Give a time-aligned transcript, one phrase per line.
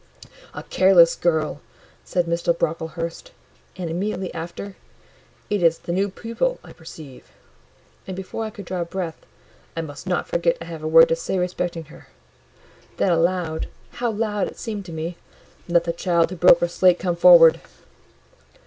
[0.55, 1.61] "A careless girl!"
[2.03, 2.57] said Mr.
[2.57, 3.29] Brocklehurst,
[3.77, 7.27] and immediately after—"It is the new pupil, I perceive."
[8.07, 9.17] And before I could draw breath,
[9.77, 12.07] "I must not forget I have a word to say respecting her."
[12.97, 15.17] Then aloud: how loud it seemed to me!
[15.69, 17.61] "Let the child who broke her slate come forward!"